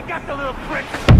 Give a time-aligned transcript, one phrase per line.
[0.00, 1.19] I got the little prick.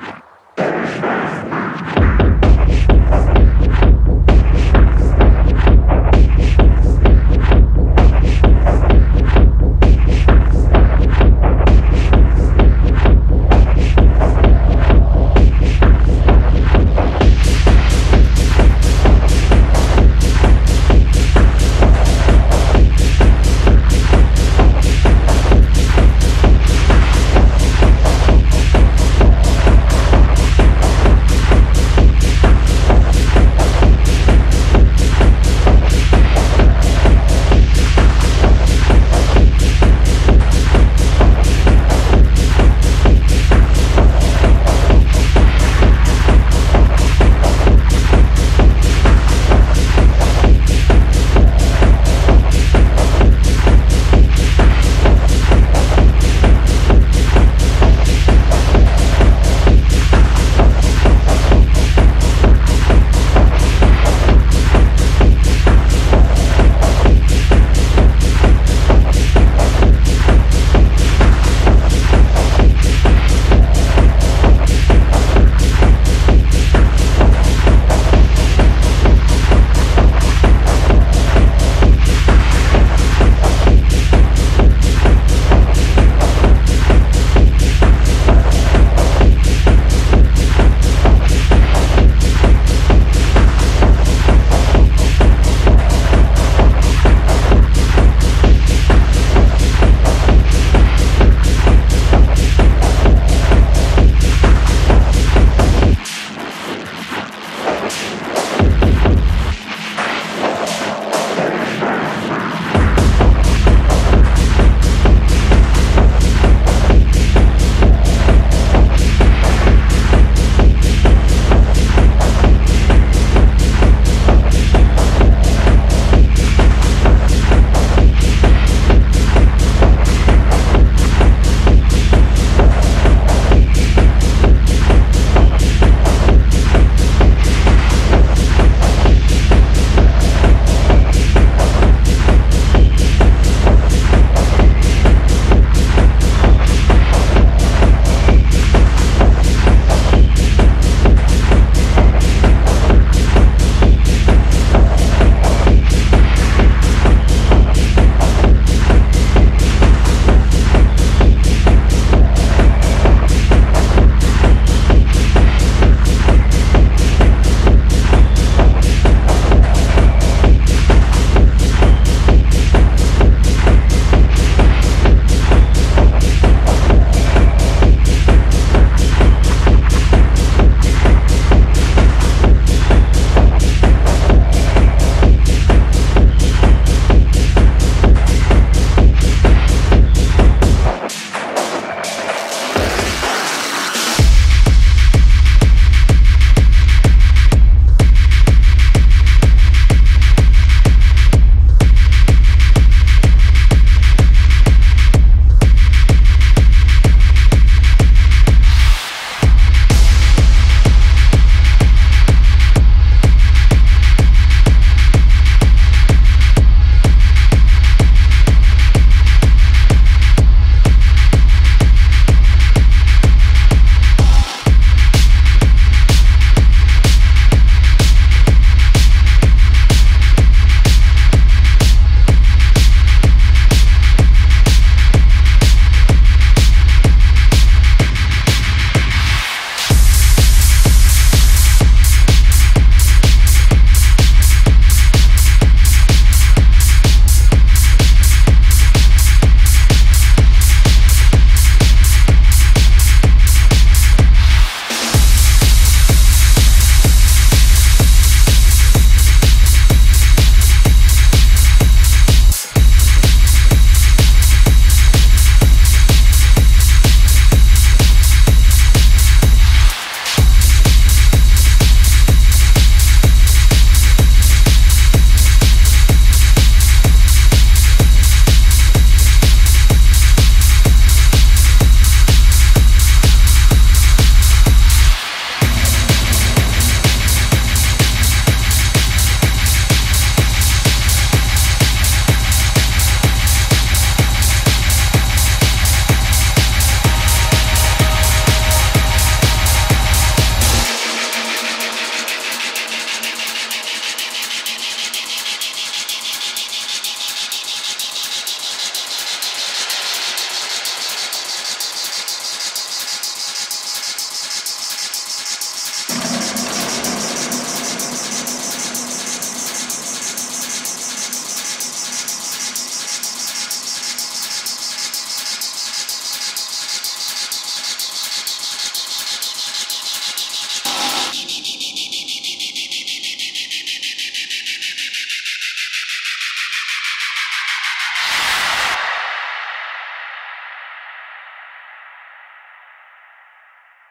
[0.00, 0.23] あっ!